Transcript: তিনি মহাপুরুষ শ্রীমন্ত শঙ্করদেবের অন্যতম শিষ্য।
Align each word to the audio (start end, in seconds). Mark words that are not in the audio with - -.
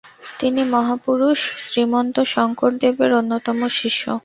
তিনি 0.39 0.61
মহাপুরুষ 0.73 1.39
শ্রীমন্ত 1.63 2.15
শঙ্করদেবের 2.33 3.11
অন্যতম 3.19 3.57
শিষ্য। 3.79 4.03